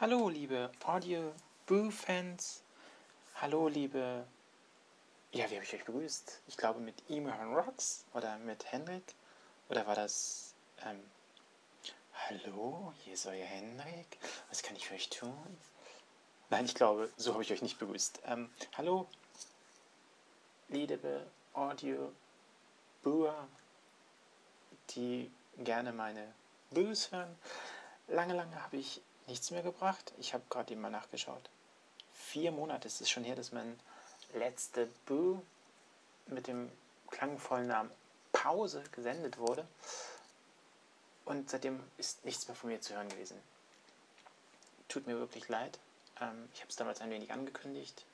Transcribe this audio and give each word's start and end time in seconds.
Hallo, 0.00 0.28
liebe 0.28 0.70
Audio 0.84 1.34
Boo 1.66 1.90
Fans. 1.90 2.62
Hallo, 3.34 3.66
liebe. 3.66 4.24
Ja, 5.32 5.50
wie 5.50 5.56
habe 5.56 5.64
ich 5.64 5.74
euch 5.74 5.84
begrüßt? 5.84 6.40
Ich 6.46 6.56
glaube 6.56 6.78
mit 6.78 7.02
Imran 7.10 7.52
Rocks 7.52 8.04
oder 8.14 8.38
mit 8.38 8.70
Henrik. 8.70 9.02
Oder 9.68 9.88
war 9.88 9.96
das. 9.96 10.54
Ähm, 10.86 11.02
Hallo, 12.28 12.92
hier 13.02 13.14
ist 13.14 13.26
euer 13.26 13.44
Henrik. 13.44 14.18
Was 14.50 14.62
kann 14.62 14.76
ich 14.76 14.86
für 14.86 14.94
euch 14.94 15.08
tun? 15.10 15.58
Nein, 16.48 16.66
ich 16.66 16.76
glaube, 16.76 17.10
so 17.16 17.32
habe 17.32 17.42
ich 17.42 17.52
euch 17.52 17.62
nicht 17.62 17.80
begrüßt. 17.80 18.20
Ähm, 18.26 18.52
hallo, 18.76 19.08
liebe 20.68 21.26
Audio 21.54 22.12
Booer, 23.02 23.48
die 24.90 25.28
gerne 25.56 25.92
meine 25.92 26.32
Boos 26.70 27.10
hören. 27.10 27.36
Lange, 28.06 28.34
lange 28.34 28.62
habe 28.62 28.76
ich 28.76 29.02
nichts 29.28 29.50
mehr 29.50 29.62
gebracht. 29.62 30.12
Ich 30.18 30.34
habe 30.34 30.44
gerade 30.50 30.72
eben 30.72 30.80
mal 30.80 30.90
nachgeschaut. 30.90 31.48
Vier 32.12 32.50
Monate 32.50 32.88
ist 32.88 33.00
es 33.00 33.08
schon 33.08 33.24
her, 33.24 33.36
dass 33.36 33.52
mein 33.52 33.78
letzter 34.34 34.86
Boo 35.06 35.42
mit 36.26 36.46
dem 36.46 36.70
klangvollen 37.10 37.68
Namen 37.68 37.90
Pause 38.32 38.82
gesendet 38.92 39.38
wurde. 39.38 39.66
Und 41.24 41.50
seitdem 41.50 41.82
ist 41.98 42.24
nichts 42.24 42.48
mehr 42.48 42.56
von 42.56 42.70
mir 42.70 42.80
zu 42.80 42.94
hören 42.94 43.08
gewesen. 43.08 43.40
Tut 44.88 45.06
mir 45.06 45.18
wirklich 45.18 45.48
leid. 45.48 45.78
Ähm, 46.20 46.48
ich 46.54 46.60
habe 46.60 46.70
es 46.70 46.76
damals 46.76 47.00
ein 47.00 47.10
wenig 47.10 47.32
angekündigt, 47.32 48.04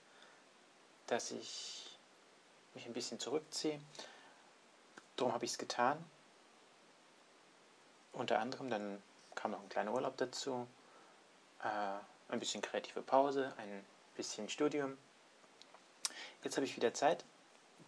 dass 1.06 1.30
ich 1.30 1.96
mich 2.74 2.86
ein 2.86 2.92
bisschen 2.92 3.20
zurückziehe. 3.20 3.80
Darum 5.16 5.32
habe 5.32 5.44
ich 5.44 5.52
es 5.52 5.58
getan. 5.58 6.04
Unter 8.12 8.40
anderem, 8.40 8.70
dann 8.70 9.02
kam 9.34 9.52
noch 9.52 9.62
ein 9.62 9.68
kleiner 9.68 9.92
Urlaub 9.92 10.16
dazu, 10.16 10.66
äh, 11.64 12.32
ein 12.32 12.38
bisschen 12.38 12.62
kreative 12.62 13.02
Pause, 13.02 13.52
ein 13.56 13.84
bisschen 14.16 14.48
Studium. 14.48 14.96
Jetzt 16.42 16.56
habe 16.56 16.66
ich 16.66 16.76
wieder 16.76 16.94
Zeit, 16.94 17.24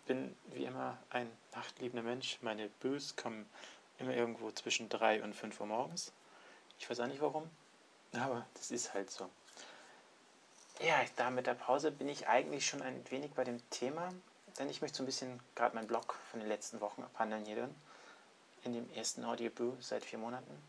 bin 0.07 0.35
wie 0.47 0.65
immer 0.65 0.99
ein 1.11 1.31
nachtliebender 1.55 2.03
Mensch. 2.03 2.39
Meine 2.41 2.69
Bös 2.81 3.17
kommen 3.17 3.49
immer 3.99 4.15
irgendwo 4.15 4.51
zwischen 4.51 4.89
3 4.89 5.23
und 5.23 5.35
5 5.35 5.61
Uhr 5.61 5.67
morgens. 5.67 6.13
Ich 6.79 6.89
weiß 6.89 7.01
auch 7.01 7.07
nicht 7.07 7.21
warum, 7.21 7.49
aber 8.13 8.47
das 8.55 8.71
ist 8.71 8.95
halt 8.95 9.11
so. 9.11 9.29
Ja, 10.81 11.01
da 11.17 11.31
mit 11.31 11.47
der 11.47 11.55
Pause 11.55 11.91
bin 11.91 12.09
ich 12.09 12.29
eigentlich 12.29 12.67
schon 12.67 12.83
ein 12.83 13.03
wenig 13.11 13.33
bei 13.33 13.45
dem 13.45 13.59
Thema, 13.71 14.13
denn 14.59 14.69
ich 14.69 14.83
möchte 14.83 14.99
so 14.99 15.03
ein 15.03 15.07
bisschen 15.07 15.41
gerade 15.55 15.75
meinen 15.75 15.87
Blog 15.87 16.15
von 16.31 16.41
den 16.41 16.49
letzten 16.49 16.81
Wochen 16.81 17.03
abhandeln 17.03 17.47
hier 17.47 17.57
drin, 17.57 17.75
in 18.65 18.75
dem 18.75 18.93
ersten 18.93 19.25
Audioboo 19.25 19.77
seit 19.81 20.05
vier 20.05 20.19
Monaten. 20.19 20.63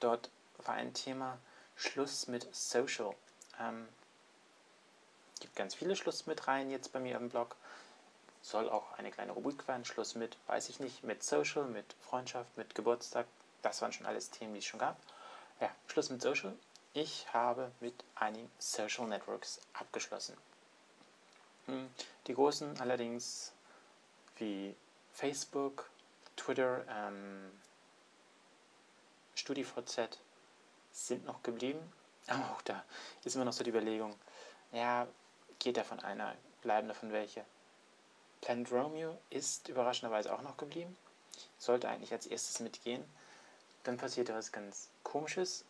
Dort 0.00 0.30
war 0.64 0.74
ein 0.74 0.94
Thema 0.94 1.38
Schluss 1.76 2.26
mit 2.26 2.46
Social. 2.54 3.14
Ähm, 3.60 3.88
gibt 5.40 5.56
ganz 5.56 5.74
viele 5.74 5.96
Schluss 5.96 6.26
mit 6.26 6.46
rein 6.46 6.70
jetzt 6.70 6.92
bei 6.92 7.00
mir 7.00 7.16
im 7.16 7.28
Blog. 7.28 7.56
Soll 8.42 8.68
auch 8.68 8.92
eine 8.98 9.10
kleine 9.10 9.32
Rubrik 9.32 9.66
werden. 9.68 9.84
Schluss 9.84 10.14
mit, 10.14 10.36
weiß 10.46 10.68
ich 10.68 10.80
nicht, 10.80 11.04
mit 11.04 11.22
Social, 11.22 11.64
mit 11.64 11.94
Freundschaft, 12.00 12.56
mit 12.56 12.74
Geburtstag. 12.74 13.26
Das 13.62 13.82
waren 13.82 13.92
schon 13.92 14.06
alles 14.06 14.30
Themen, 14.30 14.54
die 14.54 14.58
es 14.58 14.64
schon 14.64 14.80
gab. 14.80 14.96
Ja, 15.60 15.70
Schluss 15.86 16.10
mit 16.10 16.22
Social. 16.22 16.56
Ich 16.94 17.32
habe 17.32 17.72
mit 17.80 17.94
einigen 18.14 18.50
Social 18.58 19.06
Networks 19.06 19.60
abgeschlossen. 19.72 20.36
Hm, 21.66 21.88
die 22.26 22.34
großen 22.34 22.80
allerdings 22.80 23.52
wie 24.36 24.74
Facebook, 25.12 25.88
Twitter, 26.36 26.84
ähm, 26.88 27.50
StudiVZ 29.34 30.18
sind 30.92 31.24
noch 31.24 31.42
geblieben. 31.42 31.80
Aber 32.28 32.52
auch 32.52 32.62
da 32.62 32.84
ist 33.24 33.34
immer 33.34 33.44
noch 33.44 33.52
so 33.52 33.64
die 33.64 33.70
Überlegung, 33.70 34.14
ja, 34.70 35.06
geht 35.58 35.76
davon 35.76 36.00
einer, 36.00 36.34
bleiben 36.62 36.88
davon 36.88 37.12
welche? 37.12 37.44
Planet 38.40 38.72
Romeo 38.72 39.18
ist 39.30 39.68
überraschenderweise 39.68 40.32
auch 40.32 40.42
noch 40.42 40.56
geblieben, 40.56 40.96
sollte 41.58 41.88
eigentlich 41.88 42.12
als 42.12 42.26
erstes 42.26 42.60
mitgehen. 42.60 43.04
Dann 43.84 43.96
passierte 43.96 44.34
was 44.34 44.52
ganz 44.52 44.88
Komisches. 45.02 45.64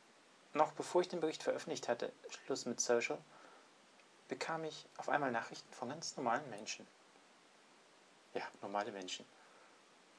Noch 0.55 0.73
bevor 0.73 1.01
ich 1.01 1.09
den 1.09 1.21
Bericht 1.21 1.43
veröffentlicht 1.43 1.89
hatte, 1.89 2.13
Schluss 2.29 2.67
mit 2.67 2.81
Social, 2.81 3.19
bekam 4.29 4.65
ich 4.65 4.87
auf 4.99 5.09
einmal 5.09 5.31
Nachrichten 5.31 5.73
von 5.73 5.89
ganz 5.89 6.17
normalen 6.17 6.49
Menschen. 6.51 6.87
Ja, 8.35 8.43
normale 8.61 8.93
Menschen. 8.93 9.25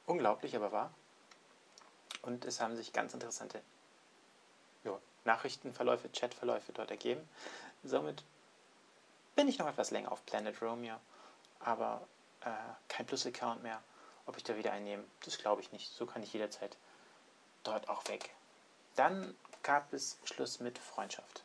Unglaublich, 0.05 0.55
aber 0.55 0.71
wahr. 0.71 0.93
Und 2.21 2.45
es 2.45 2.59
haben 2.59 2.75
sich 2.75 2.93
ganz 2.93 3.13
interessante 3.13 3.61
Nachrichtenverläufe, 5.25 6.09
Chatverläufe 6.09 6.73
dort 6.73 6.91
ergeben. 6.91 7.27
Somit 7.83 8.23
bin 9.35 9.47
ich 9.47 9.57
noch 9.57 9.67
etwas 9.67 9.91
länger 9.91 10.11
auf 10.11 10.25
Planet 10.25 10.61
Romeo, 10.61 10.95
aber 11.59 12.07
äh, 12.41 12.49
kein 12.87 13.05
Plus-Account 13.05 13.63
mehr. 13.63 13.81
Ob 14.25 14.37
ich 14.37 14.43
da 14.43 14.55
wieder 14.55 14.71
einnehme, 14.71 15.03
das 15.25 15.37
glaube 15.37 15.61
ich 15.61 15.71
nicht. 15.71 15.91
So 15.91 16.05
kann 16.05 16.23
ich 16.23 16.33
jederzeit 16.33 16.77
dort 17.63 17.89
auch 17.89 18.07
weg. 18.07 18.29
Dann 18.95 19.35
gab 19.63 19.91
es 19.91 20.17
Schluss 20.23 20.59
mit 20.59 20.77
Freundschaft. 20.77 21.43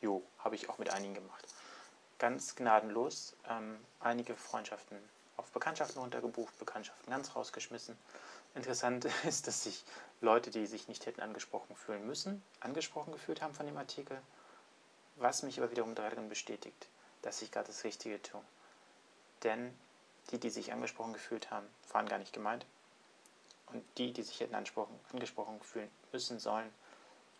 Jo, 0.00 0.22
habe 0.38 0.54
ich 0.54 0.68
auch 0.68 0.78
mit 0.78 0.90
einigen 0.90 1.14
gemacht. 1.14 1.46
Ganz 2.18 2.54
gnadenlos. 2.54 3.36
Ähm, 3.48 3.84
einige 4.00 4.34
Freundschaften 4.34 4.98
auf 5.36 5.50
Bekanntschaften 5.50 6.00
runtergebucht, 6.00 6.58
Bekanntschaften 6.58 7.10
ganz 7.10 7.34
rausgeschmissen. 7.34 7.96
Interessant 8.54 9.04
ist, 9.26 9.46
dass 9.46 9.64
sich 9.64 9.84
Leute, 10.20 10.50
die 10.50 10.66
sich 10.66 10.88
nicht 10.88 11.06
hätten 11.06 11.20
angesprochen 11.20 11.76
fühlen 11.76 12.06
müssen, 12.06 12.42
angesprochen 12.60 13.12
gefühlt 13.12 13.42
haben 13.42 13.54
von 13.54 13.66
dem 13.66 13.76
Artikel, 13.76 14.20
was 15.16 15.42
mich 15.42 15.58
aber 15.58 15.70
wiederum 15.70 15.94
darin 15.94 16.28
bestätigt, 16.28 16.88
dass 17.22 17.42
ich 17.42 17.50
gerade 17.50 17.68
das 17.68 17.84
Richtige 17.84 18.20
tue. 18.22 18.40
Denn 19.42 19.76
die, 20.30 20.38
die 20.38 20.50
sich 20.50 20.72
angesprochen 20.72 21.12
gefühlt 21.12 21.50
haben, 21.50 21.66
waren 21.92 22.08
gar 22.08 22.18
nicht 22.18 22.32
gemeint. 22.32 22.64
Und 23.66 23.84
die, 23.98 24.12
die 24.12 24.22
sich 24.22 24.40
hätten 24.40 24.54
angesprochen 24.54 25.60
fühlen 25.62 25.90
müssen 26.12 26.38
sollen, 26.38 26.72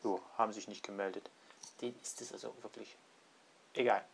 jo, 0.02 0.20
haben 0.36 0.52
sich 0.52 0.68
nicht 0.68 0.84
gemeldet. 0.84 1.30
Denen 1.80 1.98
ist 2.02 2.20
es 2.20 2.32
also 2.32 2.54
wirklich 2.62 2.96
egal. 3.74 4.04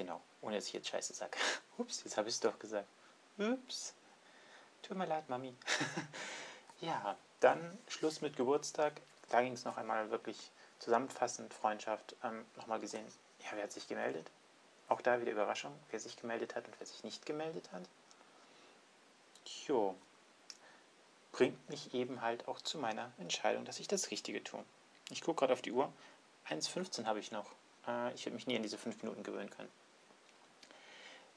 Genau, 0.00 0.18
ohne 0.40 0.56
dass 0.56 0.66
ich 0.66 0.72
jetzt 0.72 0.88
Scheiße 0.88 1.12
sage. 1.12 1.36
Ups, 1.76 2.04
jetzt 2.04 2.16
habe 2.16 2.26
ich 2.30 2.34
es 2.34 2.40
doch 2.40 2.58
gesagt. 2.58 2.88
Ups. 3.36 3.92
Tut 4.80 4.96
mir 4.96 5.04
leid, 5.04 5.28
Mami. 5.28 5.54
ja, 6.80 7.18
dann 7.40 7.78
Schluss 7.86 8.22
mit 8.22 8.34
Geburtstag. 8.34 8.94
Da 9.28 9.42
ging 9.42 9.52
es 9.52 9.66
noch 9.66 9.76
einmal 9.76 10.10
wirklich 10.10 10.52
zusammenfassend, 10.78 11.52
Freundschaft, 11.52 12.16
ähm, 12.24 12.46
nochmal 12.56 12.80
gesehen. 12.80 13.04
Ja, 13.40 13.48
wer 13.52 13.64
hat 13.64 13.72
sich 13.72 13.88
gemeldet? 13.88 14.30
Auch 14.88 15.02
da 15.02 15.20
wieder 15.20 15.32
Überraschung, 15.32 15.78
wer 15.90 16.00
sich 16.00 16.16
gemeldet 16.16 16.56
hat 16.56 16.66
und 16.66 16.74
wer 16.78 16.86
sich 16.86 17.04
nicht 17.04 17.26
gemeldet 17.26 17.70
hat. 17.70 17.82
Jo, 19.66 19.94
bringt 21.32 21.68
mich 21.68 21.92
eben 21.92 22.22
halt 22.22 22.48
auch 22.48 22.62
zu 22.62 22.78
meiner 22.78 23.12
Entscheidung, 23.18 23.66
dass 23.66 23.80
ich 23.80 23.86
das 23.86 24.10
Richtige 24.10 24.42
tue. 24.42 24.64
Ich 25.10 25.20
gucke 25.20 25.40
gerade 25.40 25.52
auf 25.52 25.60
die 25.60 25.72
Uhr. 25.72 25.92
1,15 26.48 27.04
habe 27.04 27.18
ich 27.18 27.32
noch. 27.32 27.52
Äh, 27.86 28.14
ich 28.14 28.24
werde 28.24 28.36
mich 28.36 28.46
nie 28.46 28.56
an 28.56 28.62
diese 28.62 28.78
5 28.78 29.02
Minuten 29.02 29.22
gewöhnen 29.24 29.50
können. 29.50 29.68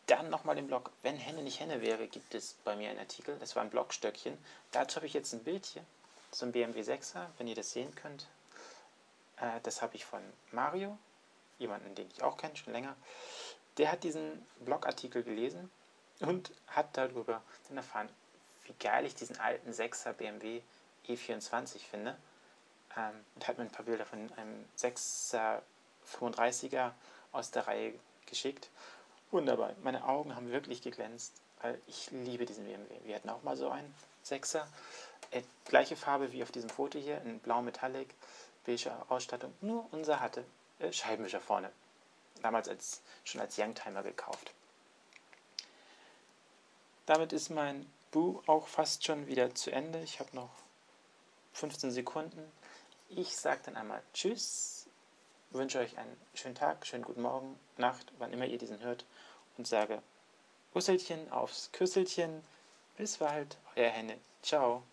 Dann 0.08 0.30
nochmal 0.30 0.56
den 0.56 0.68
Blog. 0.68 0.92
Wenn 1.02 1.16
Henne 1.16 1.44
nicht 1.44 1.60
Henne 1.60 1.82
wäre, 1.82 2.08
gibt 2.08 2.36
es 2.36 2.54
bei 2.66 2.76
mir 2.76 2.90
einen 2.90 3.00
Artikel. 3.00 3.38
Das 3.40 3.56
war 3.56 3.64
ein 3.64 3.70
Blogstöckchen. 3.70 4.38
Dazu 4.72 4.98
habe 4.98 5.06
ich 5.06 5.14
jetzt 5.14 5.34
ein 5.34 5.44
Bild 5.44 5.66
hier. 5.66 5.84
So 6.32 6.46
ein 6.46 6.52
BMW 6.52 6.82
6er, 6.82 7.28
wenn 7.38 7.48
ihr 7.48 7.56
das 7.56 7.72
sehen 7.72 7.94
könnt. 7.96 8.28
Äh, 9.38 9.62
das 9.64 9.82
habe 9.82 9.96
ich 9.96 10.06
von 10.06 10.22
Mario, 10.52 10.98
jemanden, 11.58 11.96
den 11.96 12.10
ich 12.10 12.24
auch 12.24 12.38
kenne, 12.38 12.56
schon 12.56 12.74
länger. 12.74 12.96
Der 13.78 13.92
hat 13.92 14.04
diesen 14.04 14.46
Blogartikel 14.60 15.24
gelesen 15.24 15.72
und 16.20 16.52
hat 16.68 16.96
darüber 16.98 17.42
dann 17.68 17.78
erfahren, 17.78 18.10
wie 18.66 18.74
geil 18.74 19.06
ich 19.06 19.16
diesen 19.16 19.40
alten 19.40 19.72
6er 19.72 20.14
BMW 20.14 20.62
E24 21.08 21.80
finde. 21.80 22.18
Ähm, 22.98 23.26
und 23.36 23.48
hat 23.48 23.58
mir 23.58 23.64
ein 23.64 23.72
paar 23.72 23.86
Bilder 23.86 24.06
von 24.06 24.32
einem 24.34 24.66
6er 24.78 25.62
35er 26.20 26.92
aus 27.32 27.52
der 27.52 27.68
Reihe 27.68 27.94
geschickt. 28.26 28.70
Wunderbar. 29.34 29.74
Meine 29.82 30.08
Augen 30.08 30.36
haben 30.36 30.52
wirklich 30.52 30.84
geglänzt, 30.84 31.34
weil 31.60 31.82
ich 31.88 32.12
liebe 32.12 32.46
diesen 32.46 32.66
BMW. 32.66 33.00
Wir 33.04 33.16
hatten 33.16 33.32
auch 33.32 33.42
mal 33.42 33.58
so 33.58 33.68
einen 33.68 33.92
6er. 34.24 34.64
Äh, 35.32 35.42
gleiche 35.66 35.96
Farbe 35.96 36.32
wie 36.32 36.44
auf 36.44 36.52
diesem 36.52 36.70
Foto 36.70 37.00
hier, 37.00 37.20
in 37.24 37.40
blau 37.40 37.64
Metallic, 37.64 38.14
beige 38.64 38.92
Ausstattung. 39.10 39.52
Nur 39.60 39.92
unser 39.92 40.20
hatte 40.20 40.46
äh, 40.78 40.94
Scheibenwischer 40.94 41.42
vorne. 41.42 41.72
Damals 42.44 42.70
als, 42.70 43.02
schon 43.24 43.42
als 43.42 43.58
Youngtimer 43.58 44.04
gekauft. 44.04 44.54
Damit 47.08 47.34
ist 47.34 47.50
mein 47.50 47.92
Boo 48.12 48.44
auch 48.46 48.68
fast 48.68 49.04
schon 49.04 49.26
wieder 49.26 49.56
zu 49.56 49.72
Ende. 49.72 50.00
Ich 50.04 50.20
habe 50.20 50.30
noch 50.36 50.52
15 51.54 51.90
Sekunden. 51.90 52.52
Ich 53.10 53.36
sage 53.36 53.62
dann 53.66 53.78
einmal 53.78 54.04
Tschüss, 54.14 54.83
wünsche 55.54 55.80
euch 55.80 55.98
einen 55.98 56.18
schönen 56.34 56.56
Tag, 56.56 56.86
schönen 56.86 57.04
guten 57.04 57.22
Morgen, 57.22 57.60
Nacht, 57.78 58.12
wann 58.18 58.34
immer 58.34 58.46
ihr 58.46 58.58
diesen 58.58 58.82
hört 58.82 59.06
und 59.58 59.68
sage 59.68 60.02
Usselchen 60.74 61.32
aufs 61.32 61.72
Küsselchen. 61.72 62.44
Bis 62.98 63.18
bald, 63.18 63.58
euer 63.76 63.90
Henne. 63.90 64.18
Ciao. 64.42 64.84